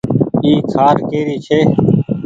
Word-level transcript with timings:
اي 0.43 0.51
کآٽ 0.71 0.97
ڪيري 1.09 1.35
ڇي۔ 1.45 1.59